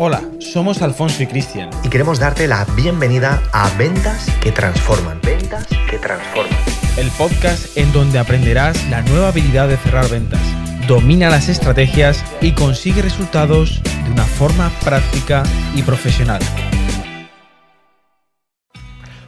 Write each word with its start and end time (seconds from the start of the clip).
Hola, 0.00 0.22
somos 0.38 0.80
Alfonso 0.80 1.24
y 1.24 1.26
Cristian. 1.26 1.70
Y 1.82 1.88
queremos 1.88 2.20
darte 2.20 2.46
la 2.46 2.64
bienvenida 2.76 3.42
a 3.52 3.68
Ventas 3.76 4.30
que 4.40 4.52
Transforman. 4.52 5.20
Ventas 5.24 5.66
que 5.90 5.98
Transforman. 5.98 6.56
El 6.96 7.10
podcast 7.18 7.76
en 7.76 7.92
donde 7.92 8.20
aprenderás 8.20 8.88
la 8.90 9.02
nueva 9.02 9.30
habilidad 9.30 9.66
de 9.66 9.76
cerrar 9.76 10.08
ventas. 10.08 10.40
Domina 10.86 11.30
las 11.30 11.48
estrategias 11.48 12.24
y 12.40 12.52
consigue 12.52 13.02
resultados 13.02 13.82
de 14.04 14.12
una 14.12 14.22
forma 14.22 14.70
práctica 14.84 15.42
y 15.74 15.82
profesional. 15.82 16.42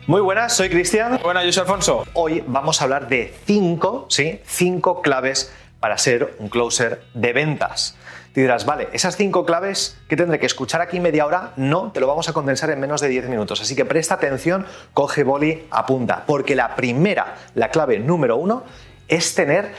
Muy 0.07 0.21
buenas, 0.21 0.55
soy 0.55 0.69
Cristian. 0.69 1.19
Buenas, 1.21 1.47
yo 1.47 1.53
soy 1.53 1.63
Alfonso. 1.63 2.05
Hoy 2.13 2.45
vamos 2.47 2.81
a 2.81 2.85
hablar 2.85 3.09
de 3.09 3.35
cinco, 3.45 4.07
¿sí? 4.09 4.39
Cinco 4.47 5.03
claves 5.03 5.53
para 5.81 5.99
ser 5.99 6.37
un 6.39 6.49
closer 6.49 7.03
de 7.15 7.33
ventas. 7.33 7.97
Te 8.33 8.43
dirás, 8.43 8.65
vale, 8.65 8.89
esas 8.93 9.17
cinco 9.17 9.45
claves 9.45 9.99
que 10.09 10.17
tendré 10.17 10.39
que 10.39 10.47
escuchar 10.47 10.81
aquí 10.81 11.01
media 11.01 11.27
hora, 11.27 11.53
no, 11.57 11.91
te 11.91 11.99
lo 11.99 12.07
vamos 12.07 12.29
a 12.29 12.33
condensar 12.33 12.71
en 12.71 12.79
menos 12.79 13.01
de 13.01 13.09
10 13.09 13.29
minutos. 13.29 13.61
Así 13.61 13.75
que 13.75 13.85
presta 13.85 14.15
atención, 14.15 14.67
coge 14.95 15.25
boli, 15.25 15.67
apunta. 15.71 16.23
Porque 16.27 16.55
la 16.55 16.77
primera, 16.77 17.35
la 17.55 17.71
clave 17.71 17.99
número 17.99 18.37
uno, 18.37 18.63
es 19.09 19.35
tener 19.35 19.73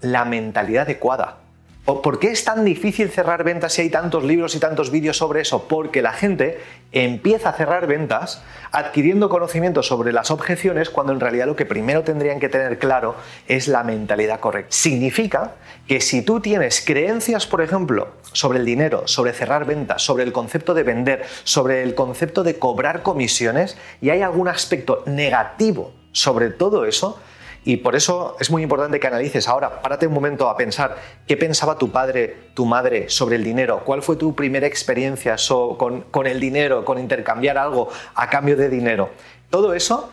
la 0.00 0.24
mentalidad 0.24 0.84
adecuada. 0.84 1.38
¿Por 1.88 2.18
qué 2.18 2.30
es 2.30 2.44
tan 2.44 2.66
difícil 2.66 3.08
cerrar 3.08 3.44
ventas 3.44 3.72
si 3.72 3.80
hay 3.80 3.88
tantos 3.88 4.22
libros 4.22 4.54
y 4.54 4.58
tantos 4.58 4.90
vídeos 4.90 5.16
sobre 5.16 5.40
eso? 5.40 5.68
Porque 5.68 6.02
la 6.02 6.12
gente 6.12 6.60
empieza 6.92 7.48
a 7.48 7.52
cerrar 7.54 7.86
ventas 7.86 8.42
adquiriendo 8.72 9.30
conocimiento 9.30 9.82
sobre 9.82 10.12
las 10.12 10.30
objeciones 10.30 10.90
cuando 10.90 11.14
en 11.14 11.20
realidad 11.20 11.46
lo 11.46 11.56
que 11.56 11.64
primero 11.64 12.02
tendrían 12.02 12.40
que 12.40 12.50
tener 12.50 12.78
claro 12.78 13.14
es 13.46 13.68
la 13.68 13.84
mentalidad 13.84 14.38
correcta. 14.38 14.70
Significa 14.70 15.52
que 15.86 16.02
si 16.02 16.20
tú 16.20 16.40
tienes 16.40 16.82
creencias, 16.84 17.46
por 17.46 17.62
ejemplo, 17.62 18.08
sobre 18.32 18.58
el 18.58 18.66
dinero, 18.66 19.08
sobre 19.08 19.32
cerrar 19.32 19.64
ventas, 19.64 20.02
sobre 20.02 20.24
el 20.24 20.32
concepto 20.32 20.74
de 20.74 20.82
vender, 20.82 21.24
sobre 21.44 21.82
el 21.82 21.94
concepto 21.94 22.44
de 22.44 22.58
cobrar 22.58 23.02
comisiones 23.02 23.78
y 24.02 24.10
hay 24.10 24.20
algún 24.20 24.48
aspecto 24.48 25.04
negativo 25.06 25.94
sobre 26.12 26.50
todo 26.50 26.84
eso, 26.84 27.18
y 27.68 27.76
por 27.76 27.96
eso 27.96 28.34
es 28.40 28.50
muy 28.50 28.62
importante 28.62 28.98
que 28.98 29.08
analices 29.08 29.46
ahora, 29.46 29.82
párate 29.82 30.06
un 30.06 30.14
momento 30.14 30.48
a 30.48 30.56
pensar 30.56 30.96
qué 31.26 31.36
pensaba 31.36 31.76
tu 31.76 31.92
padre, 31.92 32.48
tu 32.54 32.64
madre 32.64 33.10
sobre 33.10 33.36
el 33.36 33.44
dinero, 33.44 33.82
cuál 33.84 34.00
fue 34.00 34.16
tu 34.16 34.34
primera 34.34 34.66
experiencia 34.66 35.36
con, 35.76 36.26
el 36.26 36.40
dinero, 36.40 36.82
con 36.86 36.98
intercambiar 36.98 37.58
algo 37.58 37.90
a 38.14 38.30
cambio 38.30 38.56
de 38.56 38.70
dinero. 38.70 39.10
Todo 39.50 39.74
eso 39.74 40.10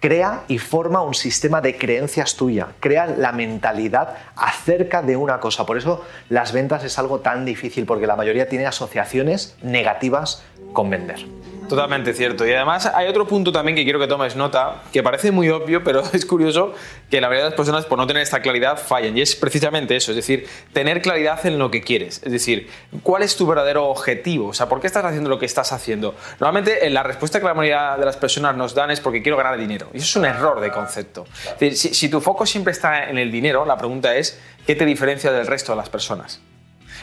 crea 0.00 0.42
y 0.48 0.58
forma 0.58 1.00
un 1.00 1.14
sistema 1.14 1.62
de 1.62 1.78
creencias 1.78 2.36
tuya, 2.36 2.74
crea 2.78 3.06
la 3.06 3.32
mentalidad 3.32 4.14
acerca 4.36 5.00
de 5.00 5.16
una 5.16 5.40
cosa. 5.40 5.64
Por 5.64 5.78
eso 5.78 6.04
las 6.28 6.52
ventas 6.52 6.84
es 6.84 6.98
algo 6.98 7.20
tan 7.20 7.46
difícil, 7.46 7.86
porque 7.86 8.06
la 8.06 8.16
mayoría 8.16 8.50
tiene 8.50 8.66
asociaciones 8.66 9.56
negativas 9.62 10.44
con 10.74 10.90
vender. 10.90 11.24
Totalmente 11.68 12.14
cierto. 12.14 12.46
Y 12.46 12.52
además 12.52 12.86
hay 12.86 13.08
otro 13.08 13.26
punto 13.26 13.52
también 13.52 13.76
que 13.76 13.84
quiero 13.84 13.98
que 13.98 14.06
tomes 14.06 14.36
nota, 14.36 14.82
que 14.92 15.02
parece 15.02 15.30
muy 15.30 15.48
obvio, 15.50 15.84
pero 15.84 16.02
es 16.12 16.24
curioso 16.24 16.74
que 17.10 17.20
la 17.20 17.28
mayoría 17.28 17.44
de 17.44 17.50
las 17.50 17.56
personas 17.56 17.84
por 17.84 17.98
no 17.98 18.06
tener 18.06 18.22
esta 18.22 18.40
claridad 18.40 18.78
fallan. 18.78 19.16
Y 19.16 19.22
es 19.22 19.36
precisamente 19.36 19.94
eso, 19.96 20.12
es 20.12 20.16
decir, 20.16 20.46
tener 20.72 21.02
claridad 21.02 21.44
en 21.46 21.58
lo 21.58 21.70
que 21.70 21.82
quieres. 21.82 22.22
Es 22.24 22.32
decir, 22.32 22.68
¿cuál 23.02 23.22
es 23.22 23.36
tu 23.36 23.46
verdadero 23.46 23.86
objetivo? 23.86 24.48
O 24.48 24.54
sea, 24.54 24.68
¿por 24.68 24.80
qué 24.80 24.86
estás 24.86 25.04
haciendo 25.04 25.28
lo 25.28 25.38
que 25.38 25.46
estás 25.46 25.72
haciendo? 25.72 26.14
Normalmente 26.40 26.86
eh, 26.86 26.90
la 26.90 27.02
respuesta 27.02 27.38
que 27.38 27.46
la 27.46 27.54
mayoría 27.54 27.96
de 27.98 28.04
las 28.04 28.16
personas 28.16 28.56
nos 28.56 28.74
dan 28.74 28.90
es 28.90 29.00
porque 29.00 29.22
quiero 29.22 29.36
ganar 29.36 29.58
dinero. 29.58 29.88
Y 29.92 29.98
eso 29.98 30.06
es 30.06 30.16
un 30.16 30.24
error 30.24 30.60
de 30.60 30.70
concepto. 30.70 31.26
Si 31.72 32.08
tu 32.08 32.20
foco 32.20 32.46
siempre 32.46 32.72
está 32.72 33.10
en 33.10 33.18
el 33.18 33.30
dinero, 33.30 33.64
la 33.64 33.76
pregunta 33.76 34.16
es, 34.16 34.40
¿qué 34.66 34.74
te 34.74 34.84
diferencia 34.84 35.32
del 35.32 35.46
resto 35.46 35.72
de 35.72 35.76
las 35.76 35.88
personas? 35.88 36.40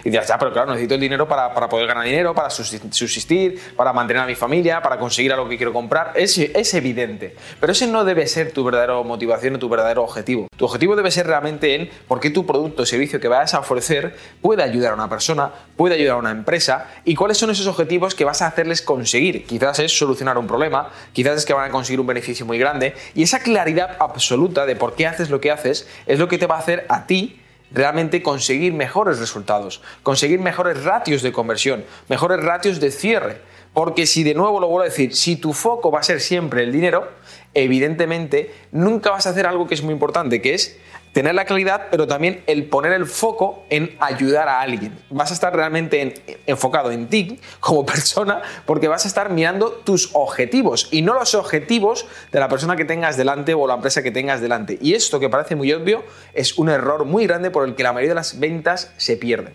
Y 0.03 0.09
dirás, 0.09 0.27
ya, 0.27 0.38
pero 0.38 0.51
claro, 0.51 0.71
necesito 0.71 0.95
el 0.95 1.01
dinero 1.01 1.27
para, 1.27 1.53
para 1.53 1.69
poder 1.69 1.88
ganar 1.88 2.03
dinero, 2.03 2.33
para 2.33 2.49
subsistir, 2.49 3.59
para 3.75 3.93
mantener 3.93 4.23
a 4.23 4.25
mi 4.25 4.35
familia, 4.35 4.81
para 4.81 4.97
conseguir 4.97 5.33
algo 5.33 5.47
que 5.47 5.57
quiero 5.57 5.73
comprar. 5.73 6.13
Es, 6.15 6.38
es 6.38 6.73
evidente. 6.73 7.35
Pero 7.59 7.71
ese 7.71 7.88
no 7.88 8.03
debe 8.03 8.27
ser 8.27 8.51
tu 8.51 8.63
verdadera 8.63 9.01
motivación 9.01 9.55
o 9.55 9.59
tu 9.59 9.69
verdadero 9.69 10.03
objetivo. 10.03 10.47
Tu 10.56 10.66
objetivo 10.66 10.95
debe 10.95 11.11
ser 11.11 11.28
realmente 11.28 11.75
en 11.75 11.89
por 12.07 12.19
qué 12.19 12.29
tu 12.29 12.45
producto 12.45 12.83
o 12.83 12.85
servicio 12.85 13.19
que 13.19 13.28
vayas 13.28 13.53
a 13.53 13.59
ofrecer 13.59 14.16
puede 14.41 14.63
ayudar 14.63 14.91
a 14.91 14.95
una 14.95 15.09
persona, 15.09 15.51
puede 15.75 15.95
ayudar 15.95 16.16
a 16.16 16.19
una 16.19 16.31
empresa 16.31 16.88
y 17.03 17.16
cuáles 17.16 17.38
son 17.38 17.50
esos 17.50 17.67
objetivos 17.67 18.16
que 18.16 18.25
vas 18.25 18.41
a 18.41 18.47
hacerles 18.47 18.81
conseguir. 18.81 19.45
Quizás 19.45 19.79
es 19.79 19.97
solucionar 19.97 20.38
un 20.38 20.47
problema, 20.47 20.89
quizás 21.13 21.38
es 21.38 21.45
que 21.45 21.53
van 21.53 21.69
a 21.69 21.72
conseguir 21.72 22.00
un 22.00 22.07
beneficio 22.07 22.45
muy 22.45 22.57
grande 22.57 22.95
y 23.13 23.23
esa 23.23 23.39
claridad 23.39 23.97
absoluta 24.00 24.66
de 24.66 24.75
por 24.75 24.95
qué 24.95 25.07
haces 25.07 25.29
lo 25.29 25.41
que 25.41 25.51
haces 25.51 25.88
es 26.06 26.19
lo 26.19 26.27
que 26.27 26.38
te 26.38 26.47
va 26.47 26.56
a 26.56 26.59
hacer 26.59 26.85
a 26.89 27.07
ti 27.07 27.41
realmente 27.71 28.21
conseguir 28.23 28.73
mejores 28.73 29.19
resultados, 29.19 29.81
conseguir 30.03 30.39
mejores 30.39 30.83
ratios 30.83 31.21
de 31.21 31.31
conversión, 31.31 31.83
mejores 32.09 32.43
ratios 32.43 32.79
de 32.79 32.91
cierre. 32.91 33.41
Porque 33.73 34.05
si 34.05 34.23
de 34.23 34.33
nuevo 34.33 34.61
lo 34.61 34.67
vuelvo 34.67 34.83
a 34.83 34.89
decir, 34.89 35.13
si 35.13 35.35
tu 35.35 35.51
foco 35.51 35.91
va 35.91 35.99
a 35.99 36.03
ser 36.03 36.21
siempre 36.21 36.63
el 36.63 36.71
dinero, 36.71 37.09
evidentemente 37.53 38.53
nunca 38.71 39.11
vas 39.11 39.27
a 39.27 39.31
hacer 39.31 39.45
algo 39.45 39.67
que 39.67 39.73
es 39.73 39.83
muy 39.83 39.93
importante, 39.93 40.41
que 40.41 40.53
es 40.53 40.77
tener 41.15 41.33
la 41.33 41.45
claridad, 41.45 41.87
pero 41.89 42.07
también 42.07 42.43
el 42.45 42.65
poner 42.65 42.91
el 42.91 43.05
foco 43.05 43.63
en 43.69 43.95
ayudar 44.01 44.49
a 44.49 44.59
alguien. 44.59 44.99
Vas 45.09 45.31
a 45.31 45.33
estar 45.33 45.55
realmente 45.55 46.13
enfocado 46.45 46.91
en 46.91 47.07
ti 47.07 47.39
como 47.61 47.85
persona 47.85 48.41
porque 48.65 48.89
vas 48.89 49.05
a 49.05 49.07
estar 49.07 49.29
mirando 49.29 49.69
tus 49.71 50.09
objetivos 50.11 50.89
y 50.91 51.03
no 51.03 51.13
los 51.13 51.33
objetivos 51.33 52.05
de 52.33 52.39
la 52.41 52.49
persona 52.49 52.75
que 52.75 52.83
tengas 52.83 53.15
delante 53.15 53.53
o 53.53 53.65
la 53.65 53.75
empresa 53.75 54.03
que 54.03 54.11
tengas 54.11 54.41
delante. 54.41 54.77
Y 54.81 54.93
esto 54.93 55.21
que 55.21 55.29
parece 55.29 55.55
muy 55.55 55.71
obvio 55.71 56.03
es 56.33 56.57
un 56.57 56.67
error 56.67 57.05
muy 57.05 57.27
grande 57.27 57.49
por 57.49 57.65
el 57.65 57.75
que 57.75 57.83
la 57.83 57.93
mayoría 57.93 58.11
de 58.11 58.15
las 58.15 58.37
ventas 58.37 58.91
se 58.97 59.15
pierden. 59.15 59.53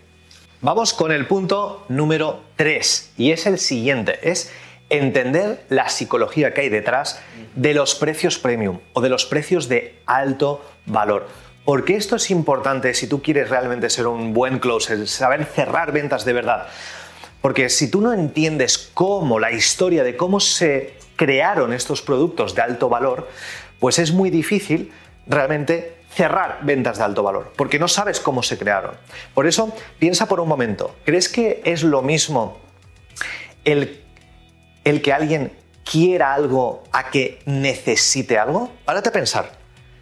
Vamos 0.61 0.95
con 0.95 1.11
el 1.11 1.27
punto 1.27 1.85
número 1.89 2.41
3 2.55 3.11
y 3.17 3.33
es 3.33 3.45
el 3.45 3.59
siguiente, 3.59 4.17
es 4.23 4.51
entender 4.89 5.63
la 5.69 5.89
psicología 5.89 6.55
que 6.55 6.61
hay 6.61 6.69
detrás 6.69 7.21
de 7.53 7.75
los 7.75 7.93
precios 7.93 8.39
premium 8.39 8.79
o 8.93 9.01
de 9.01 9.09
los 9.09 9.27
precios 9.27 9.69
de 9.69 9.99
alto 10.07 10.65
valor. 10.87 11.27
¿Por 11.65 11.85
qué 11.85 11.95
esto 11.95 12.15
es 12.15 12.31
importante 12.31 12.93
si 12.95 13.05
tú 13.05 13.21
quieres 13.21 13.49
realmente 13.49 13.89
ser 13.91 14.07
un 14.07 14.33
buen 14.33 14.57
closer, 14.57 15.07
saber 15.07 15.45
cerrar 15.45 15.91
ventas 15.91 16.25
de 16.25 16.33
verdad? 16.33 16.67
Porque 17.39 17.69
si 17.69 17.89
tú 17.89 18.01
no 18.01 18.13
entiendes 18.13 18.89
cómo, 18.93 19.39
la 19.39 19.51
historia 19.51 20.03
de 20.03 20.17
cómo 20.17 20.39
se 20.39 20.95
crearon 21.15 21.71
estos 21.71 22.01
productos 22.01 22.55
de 22.55 22.63
alto 22.63 22.89
valor, 22.89 23.27
pues 23.79 23.99
es 23.99 24.11
muy 24.11 24.31
difícil 24.31 24.91
realmente 25.27 25.97
cerrar 26.09 26.59
ventas 26.63 26.97
de 26.97 27.03
alto 27.03 27.21
valor, 27.21 27.53
porque 27.55 27.77
no 27.77 27.87
sabes 27.87 28.19
cómo 28.19 28.41
se 28.41 28.57
crearon. 28.57 28.95
Por 29.35 29.45
eso, 29.45 29.71
piensa 29.99 30.27
por 30.27 30.39
un 30.39 30.47
momento, 30.47 30.95
¿crees 31.05 31.29
que 31.29 31.61
es 31.63 31.83
lo 31.83 32.01
mismo 32.01 32.59
el, 33.65 34.03
el 34.83 35.01
que 35.03 35.13
alguien 35.13 35.51
quiera 35.89 36.33
algo 36.33 36.83
a 36.91 37.11
que 37.11 37.39
necesite 37.45 38.39
algo? 38.39 38.71
Párate 38.83 39.09
a 39.09 39.11
pensar. 39.11 39.60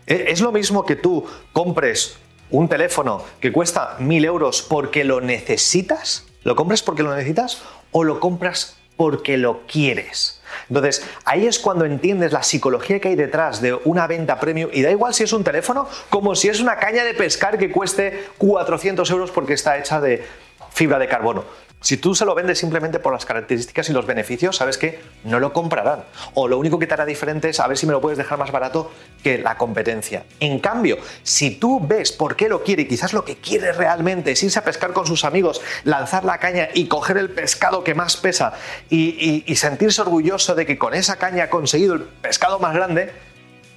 ¿E-, 0.09 0.31
¿Es 0.31 0.41
lo 0.41 0.51
mismo 0.51 0.85
que 0.85 0.97
tú 0.97 1.25
compres 1.53 2.17
un 2.49 2.67
teléfono 2.67 3.23
que 3.39 3.53
cuesta 3.53 3.95
mil 3.99 4.25
euros 4.25 4.61
porque 4.61 5.05
lo 5.05 5.21
necesitas? 5.21 6.25
¿Lo 6.43 6.55
compras 6.55 6.81
porque 6.81 7.03
lo 7.03 7.15
necesitas 7.15 7.61
o 7.91 8.03
lo 8.03 8.19
compras 8.19 8.77
porque 8.97 9.37
lo 9.37 9.65
quieres? 9.67 10.41
Entonces, 10.67 11.05
ahí 11.25 11.45
es 11.45 11.59
cuando 11.59 11.85
entiendes 11.85 12.31
la 12.31 12.41
psicología 12.41 12.99
que 12.99 13.09
hay 13.09 13.15
detrás 13.15 13.61
de 13.61 13.73
una 13.85 14.07
venta 14.07 14.39
premium 14.39 14.71
y 14.73 14.81
da 14.81 14.89
igual 14.89 15.13
si 15.13 15.23
es 15.23 15.31
un 15.31 15.43
teléfono 15.43 15.87
como 16.09 16.35
si 16.35 16.49
es 16.49 16.59
una 16.59 16.77
caña 16.77 17.03
de 17.03 17.13
pescar 17.13 17.57
que 17.57 17.71
cueste 17.71 18.25
400 18.39 19.09
euros 19.11 19.31
porque 19.31 19.53
está 19.53 19.77
hecha 19.77 20.01
de 20.01 20.25
fibra 20.71 20.97
de 20.97 21.07
carbono. 21.07 21.45
Si 21.81 21.95
tú 21.95 22.13
se 22.13 22.25
lo 22.25 22.35
vendes 22.35 22.59
simplemente 22.59 22.99
por 22.99 23.13
las 23.13 23.25
características 23.25 23.89
y 23.89 23.93
los 23.93 24.05
beneficios, 24.05 24.57
sabes 24.57 24.77
que 24.77 24.99
no 25.23 25.39
lo 25.39 25.53
comprarán. 25.53 26.03
O 26.33 26.49
lo 26.49 26.57
único 26.57 26.77
que 26.77 26.87
te 26.87 26.93
hará 26.93 27.05
diferente 27.05 27.49
es 27.49 27.59
a 27.61 27.67
ver 27.67 27.77
si 27.77 27.85
me 27.85 27.93
lo 27.93 28.01
puedes 28.01 28.17
dejar 28.17 28.37
más 28.37 28.51
barato 28.51 28.91
que 29.23 29.37
la 29.37 29.57
competencia. 29.57 30.25
En 30.41 30.59
cambio, 30.59 30.97
si 31.23 31.51
tú 31.51 31.79
ves 31.79 32.11
por 32.11 32.35
qué 32.35 32.49
lo 32.49 32.63
quiere 32.63 32.81
y 32.81 32.87
quizás 32.87 33.13
lo 33.13 33.23
que 33.23 33.37
quiere 33.37 33.71
realmente 33.71 34.31
es 34.31 34.43
irse 34.43 34.59
a 34.59 34.65
pescar 34.65 34.91
con 34.91 35.07
sus 35.07 35.23
amigos, 35.23 35.61
lanzar 35.85 36.25
la 36.25 36.37
caña 36.37 36.67
y 36.73 36.89
coger 36.89 37.17
el 37.17 37.29
pescado 37.29 37.81
que 37.81 37.95
más 37.95 38.17
pesa 38.17 38.53
y, 38.89 39.43
sentirse 39.55 40.01
orgulloso 40.01 40.55
de 40.55 40.65
que 40.65 40.77
con 40.77 40.93
esa 40.93 41.17
caña 41.17 41.45
ha 41.45 41.49
conseguido 41.49 41.93
el 41.93 42.01
pescado 42.01 42.59
más 42.59 42.73
grande, 42.73 43.11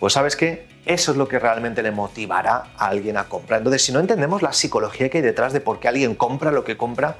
pues 0.01 0.13
sabes 0.13 0.37
que 0.37 0.67
eso 0.87 1.13
es 1.13 1.19
lo 1.19 1.29
que 1.29 1.39
realmente 1.39 1.83
le 1.83 1.93
motivará 1.93 2.73
a 2.77 2.87
alguien 2.87 3.17
a 3.17 3.25
comprar. 3.25 3.59
Entonces, 3.59 3.85
si 3.85 3.93
no 3.93 4.01
entendemos 4.01 4.43
la 4.43 4.53
psicología 4.53 5.09
que 5.09 5.19
hay 5.19 5.23
detrás 5.23 5.53
de 5.53 5.61
por 5.61 5.79
qué 5.79 5.89
alguien 5.89 6.15
compra 6.15 6.51
lo 6.53 6.65
que 6.65 6.77
compra, 6.77 7.17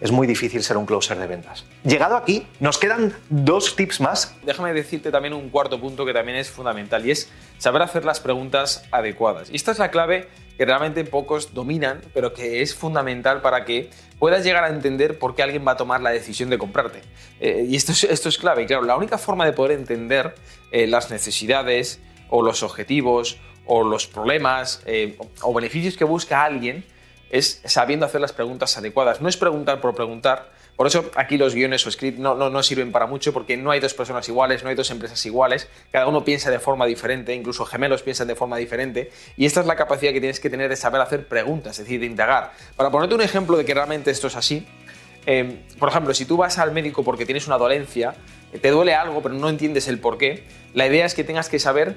es 0.00 0.12
muy 0.12 0.26
difícil 0.26 0.62
ser 0.62 0.76
un 0.76 0.86
closer 0.86 1.18
de 1.18 1.26
ventas. 1.26 1.64
Llegado 1.84 2.16
aquí, 2.16 2.46
nos 2.60 2.78
quedan 2.78 3.14
dos 3.28 3.76
tips 3.76 4.00
más. 4.00 4.34
Déjame 4.44 4.72
decirte 4.72 5.10
también 5.10 5.34
un 5.34 5.50
cuarto 5.50 5.80
punto 5.80 6.04
que 6.04 6.12
también 6.12 6.36
es 6.38 6.50
fundamental 6.50 7.06
y 7.06 7.10
es 7.12 7.30
saber 7.58 7.82
hacer 7.82 8.04
las 8.04 8.20
preguntas 8.20 8.84
adecuadas. 8.90 9.50
Y 9.50 9.56
esta 9.56 9.72
es 9.72 9.78
la 9.78 9.90
clave 9.90 10.28
que 10.56 10.64
realmente 10.64 11.04
pocos 11.04 11.54
dominan, 11.54 12.00
pero 12.12 12.32
que 12.32 12.62
es 12.62 12.74
fundamental 12.74 13.40
para 13.40 13.64
que 13.64 13.90
puedas 14.18 14.44
llegar 14.44 14.64
a 14.64 14.68
entender 14.68 15.18
por 15.18 15.34
qué 15.34 15.42
alguien 15.42 15.66
va 15.66 15.72
a 15.72 15.76
tomar 15.76 16.00
la 16.00 16.10
decisión 16.10 16.50
de 16.50 16.58
comprarte. 16.58 17.00
Eh, 17.40 17.66
y 17.68 17.76
esto 17.76 17.92
es, 17.92 18.04
esto 18.04 18.28
es 18.28 18.38
clave. 18.38 18.62
Y 18.62 18.66
claro, 18.66 18.82
la 18.82 18.96
única 18.96 19.18
forma 19.18 19.44
de 19.44 19.52
poder 19.52 19.72
entender 19.72 20.34
eh, 20.70 20.86
las 20.86 21.10
necesidades 21.10 22.00
o 22.28 22.42
los 22.42 22.62
objetivos 22.62 23.38
o 23.66 23.82
los 23.82 24.06
problemas 24.06 24.82
eh, 24.86 25.16
o 25.40 25.54
beneficios 25.54 25.96
que 25.96 26.04
busca 26.04 26.44
alguien 26.44 26.84
es 27.30 27.60
sabiendo 27.64 28.06
hacer 28.06 28.20
las 28.20 28.32
preguntas 28.32 28.76
adecuadas. 28.76 29.20
No 29.20 29.28
es 29.28 29.36
preguntar 29.36 29.80
por 29.80 29.94
preguntar, 29.94 30.50
Por 30.76 30.88
eso 30.88 31.10
aquí 31.14 31.36
los 31.36 31.54
guiones 31.54 31.86
o 31.86 31.90
script 31.90 32.18
no, 32.18 32.34
no, 32.34 32.50
no 32.50 32.62
sirven 32.62 32.90
para 32.90 33.06
mucho 33.06 33.32
porque 33.32 33.56
no 33.56 33.70
hay 33.70 33.78
dos 33.78 33.94
personas 33.94 34.28
iguales, 34.28 34.64
no 34.64 34.70
hay 34.70 34.74
dos 34.74 34.90
empresas 34.90 35.24
iguales, 35.24 35.68
cada 35.92 36.08
uno 36.08 36.24
piensa 36.24 36.50
de 36.50 36.58
forma 36.58 36.84
diferente, 36.86 37.32
incluso 37.32 37.64
gemelos 37.64 38.02
piensan 38.02 38.26
de 38.26 38.34
forma 38.34 38.56
diferente 38.56 39.12
y 39.36 39.46
esta 39.46 39.60
es 39.60 39.66
la 39.66 39.76
capacidad 39.76 40.12
que 40.12 40.20
tienes 40.20 40.40
que 40.40 40.50
tener 40.50 40.68
de 40.68 40.76
saber 40.76 41.00
hacer 41.00 41.28
preguntas, 41.28 41.78
es 41.78 41.84
decir, 41.84 42.00
de 42.00 42.06
indagar. 42.06 42.52
Para 42.76 42.90
ponerte 42.90 43.14
un 43.14 43.20
ejemplo 43.20 43.56
de 43.56 43.64
que 43.64 43.72
realmente 43.72 44.10
esto 44.10 44.26
es 44.26 44.34
así, 44.34 44.66
eh, 45.26 45.60
por 45.78 45.88
ejemplo, 45.88 46.12
si 46.12 46.24
tú 46.24 46.36
vas 46.36 46.58
al 46.58 46.72
médico 46.72 47.04
porque 47.04 47.24
tienes 47.24 47.46
una 47.46 47.56
dolencia, 47.56 48.14
te 48.60 48.70
duele 48.70 48.94
algo 48.94 49.22
pero 49.22 49.34
no 49.34 49.48
entiendes 49.48 49.86
el 49.88 49.98
por 49.98 50.18
qué, 50.18 50.44
la 50.74 50.86
idea 50.86 51.06
es 51.06 51.14
que 51.14 51.22
tengas 51.22 51.48
que 51.48 51.58
saber 51.58 51.96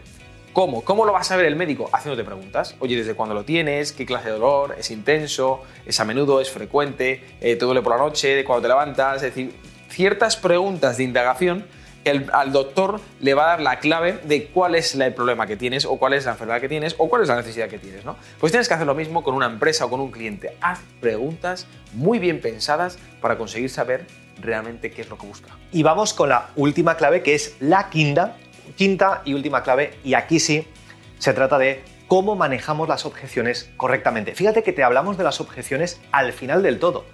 ¿Cómo? 0.57 0.83
¿Cómo 0.83 1.05
lo 1.05 1.13
va 1.13 1.19
a 1.19 1.23
saber 1.23 1.45
el 1.45 1.55
médico? 1.55 1.87
Haciéndote 1.93 2.23
preguntas. 2.23 2.73
Oye, 2.79 2.95
¿desde 2.95 3.13
cuándo 3.13 3.35
lo 3.35 3.45
tienes? 3.45 3.91
¿Qué 3.91 4.07
clase 4.07 4.29
de 4.29 4.31
dolor? 4.31 4.75
¿Es 4.79 4.89
intenso? 4.89 5.61
¿Es 5.85 5.99
a 5.99 6.03
menudo? 6.03 6.41
¿Es 6.41 6.49
frecuente? 6.49 7.23
Eh, 7.41 7.57
¿Te 7.57 7.63
duele 7.63 7.83
por 7.83 7.95
la 7.95 7.99
noche? 8.03 8.43
¿Cuándo 8.43 8.63
te 8.63 8.67
levantas? 8.69 9.17
Es 9.17 9.21
decir, 9.21 9.53
ciertas 9.87 10.35
preguntas 10.35 10.97
de 10.97 11.03
indagación 11.03 11.67
que 12.03 12.25
al 12.33 12.51
doctor 12.51 12.99
le 13.19 13.35
va 13.35 13.43
a 13.43 13.47
dar 13.49 13.61
la 13.61 13.77
clave 13.77 14.19
de 14.23 14.47
cuál 14.47 14.73
es 14.73 14.95
el 14.95 15.13
problema 15.13 15.45
que 15.45 15.57
tienes 15.57 15.85
o 15.85 15.97
cuál 15.97 16.13
es 16.13 16.25
la 16.25 16.31
enfermedad 16.31 16.59
que 16.59 16.69
tienes 16.69 16.95
o 16.97 17.07
cuál 17.07 17.21
es 17.21 17.27
la 17.27 17.35
necesidad 17.35 17.69
que 17.69 17.77
tienes, 17.77 18.03
¿no? 18.03 18.15
Pues 18.39 18.51
tienes 18.51 18.67
que 18.67 18.73
hacer 18.73 18.87
lo 18.87 18.95
mismo 18.95 19.23
con 19.23 19.35
una 19.35 19.45
empresa 19.45 19.85
o 19.85 19.91
con 19.91 19.99
un 19.99 20.09
cliente. 20.09 20.57
Haz 20.59 20.79
preguntas 20.99 21.67
muy 21.93 22.17
bien 22.17 22.41
pensadas 22.41 22.97
para 23.21 23.37
conseguir 23.37 23.69
saber 23.69 24.07
realmente 24.41 24.89
qué 24.89 25.01
es 25.01 25.09
lo 25.09 25.19
que 25.19 25.27
busca. 25.27 25.49
Y 25.71 25.83
vamos 25.83 26.13
con 26.13 26.29
la 26.29 26.49
última 26.55 26.97
clave 26.97 27.21
que 27.21 27.35
es 27.35 27.55
la 27.59 27.91
quinta 27.91 28.37
quinta 28.75 29.21
y 29.25 29.33
última 29.33 29.63
clave, 29.63 29.97
y 30.03 30.13
aquí 30.13 30.39
sí 30.39 30.67
se 31.19 31.33
trata 31.33 31.57
de 31.57 31.83
cómo 32.07 32.35
manejamos 32.35 32.87
las 32.87 33.05
objeciones 33.05 33.69
correctamente. 33.77 34.35
Fíjate 34.35 34.63
que 34.63 34.73
te 34.73 34.83
hablamos 34.83 35.17
de 35.17 35.23
las 35.23 35.41
objeciones 35.41 35.99
al 36.11 36.33
final 36.33 36.63
del 36.63 36.79
todo. 36.79 37.05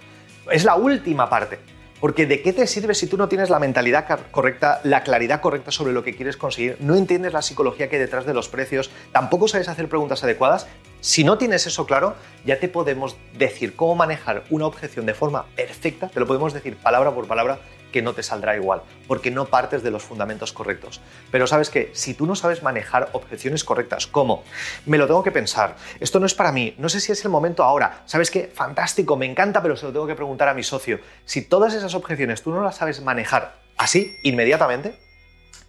Es 0.50 0.64
la 0.64 0.76
última 0.76 1.28
parte. 1.28 1.58
Porque 2.00 2.26
¿de 2.26 2.42
qué 2.42 2.52
te 2.52 2.66
sirve 2.66 2.94
si 2.94 3.06
tú 3.06 3.16
no 3.16 3.28
tienes 3.28 3.48
la 3.48 3.58
mentalidad 3.58 4.06
correcta, 4.30 4.80
la 4.84 5.02
claridad 5.02 5.40
correcta 5.40 5.70
sobre 5.70 5.94
lo 5.94 6.04
que 6.04 6.14
quieres 6.14 6.36
conseguir, 6.36 6.76
no 6.80 6.96
entiendes 6.96 7.32
la 7.32 7.40
psicología 7.40 7.88
que 7.88 7.96
hay 7.96 8.02
detrás 8.02 8.26
de 8.26 8.34
los 8.34 8.48
precios, 8.48 8.90
tampoco 9.10 9.48
sabes 9.48 9.68
hacer 9.68 9.88
preguntas 9.88 10.22
adecuadas? 10.22 10.66
Si 11.04 11.22
no 11.22 11.36
tienes 11.36 11.66
eso 11.66 11.84
claro, 11.84 12.16
ya 12.46 12.58
te 12.58 12.66
podemos 12.66 13.18
decir 13.36 13.76
cómo 13.76 13.94
manejar 13.94 14.44
una 14.48 14.64
objeción 14.64 15.04
de 15.04 15.12
forma 15.12 15.44
perfecta, 15.54 16.08
te 16.08 16.18
lo 16.18 16.26
podemos 16.26 16.54
decir 16.54 16.78
palabra 16.78 17.10
por 17.10 17.28
palabra 17.28 17.58
que 17.92 18.00
no 18.00 18.14
te 18.14 18.22
saldrá 18.22 18.56
igual, 18.56 18.80
porque 19.06 19.30
no 19.30 19.44
partes 19.44 19.82
de 19.82 19.90
los 19.90 20.02
fundamentos 20.02 20.54
correctos. 20.54 21.02
Pero 21.30 21.46
sabes 21.46 21.68
que 21.68 21.90
si 21.92 22.14
tú 22.14 22.24
no 22.24 22.34
sabes 22.34 22.62
manejar 22.62 23.10
objeciones 23.12 23.64
correctas, 23.64 24.06
como 24.06 24.44
me 24.86 24.96
lo 24.96 25.06
tengo 25.06 25.22
que 25.22 25.30
pensar, 25.30 25.76
esto 26.00 26.20
no 26.20 26.24
es 26.24 26.32
para 26.32 26.52
mí, 26.52 26.74
no 26.78 26.88
sé 26.88 27.00
si 27.00 27.12
es 27.12 27.22
el 27.22 27.30
momento 27.30 27.64
ahora, 27.64 28.00
sabes 28.06 28.30
que 28.30 28.46
fantástico, 28.46 29.14
me 29.18 29.26
encanta, 29.26 29.60
pero 29.60 29.76
se 29.76 29.84
lo 29.84 29.92
tengo 29.92 30.06
que 30.06 30.14
preguntar 30.14 30.48
a 30.48 30.54
mi 30.54 30.62
socio. 30.62 31.00
Si 31.26 31.42
todas 31.42 31.74
esas 31.74 31.94
objeciones 31.94 32.40
tú 32.40 32.50
no 32.50 32.62
las 32.62 32.76
sabes 32.76 33.02
manejar 33.02 33.56
así, 33.76 34.16
inmediatamente, 34.22 34.98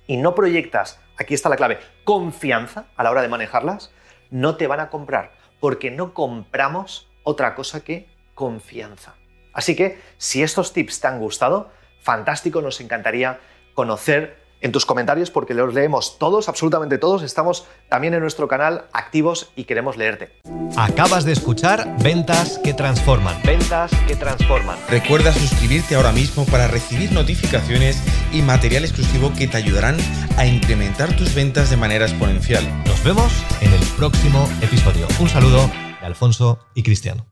y 0.07 0.15
no 0.15 0.33
proyectas, 0.33 0.97
aquí 1.17 1.33
está 1.33 1.49
la 1.49 1.57
clave, 1.57 1.79
confianza 2.05 2.85
a 2.95 3.03
la 3.03 3.11
hora 3.11 3.21
de 3.21 3.27
manejarlas, 3.27 3.91
no 4.29 4.55
te 4.57 4.67
van 4.67 4.79
a 4.79 4.89
comprar, 4.89 5.33
porque 5.59 5.91
no 5.91 6.13
compramos 6.13 7.07
otra 7.23 7.55
cosa 7.55 7.83
que 7.83 8.07
confianza. 8.33 9.15
Así 9.53 9.75
que 9.75 9.99
si 10.17 10.43
estos 10.43 10.73
tips 10.73 10.99
te 10.99 11.07
han 11.07 11.19
gustado, 11.19 11.71
fantástico, 12.01 12.61
nos 12.61 12.81
encantaría 12.81 13.39
conocer 13.73 14.44
en 14.61 14.71
tus 14.71 14.85
comentarios 14.85 15.31
porque 15.31 15.53
los 15.53 15.73
leemos 15.73 16.17
todos, 16.17 16.49
absolutamente 16.49 16.97
todos. 16.97 17.23
Estamos 17.23 17.65
también 17.89 18.13
en 18.13 18.21
nuestro 18.21 18.47
canal 18.47 18.85
activos 18.93 19.51
y 19.55 19.65
queremos 19.65 19.97
leerte. 19.97 20.31
Acabas 20.77 21.25
de 21.25 21.33
escuchar 21.33 21.87
Ventas 22.01 22.59
que 22.63 22.73
Transforman. 22.73 23.41
Ventas 23.43 23.91
que 24.07 24.15
Transforman. 24.15 24.77
Recuerda 24.89 25.31
suscribirte 25.31 25.95
ahora 25.95 26.11
mismo 26.11 26.45
para 26.45 26.67
recibir 26.67 27.11
notificaciones 27.11 28.01
y 28.31 28.41
material 28.41 28.83
exclusivo 28.83 29.31
que 29.37 29.47
te 29.47 29.57
ayudarán 29.57 29.97
a 30.37 30.45
incrementar 30.45 31.15
tus 31.15 31.33
ventas 31.35 31.69
de 31.69 31.77
manera 31.77 32.05
exponencial. 32.05 32.63
Nos 32.85 33.03
vemos 33.03 33.31
en 33.61 33.71
el 33.71 33.81
próximo 33.97 34.49
episodio. 34.61 35.07
Un 35.19 35.29
saludo 35.29 35.69
de 35.99 36.05
Alfonso 36.05 36.59
y 36.73 36.83
Cristiano. 36.83 37.25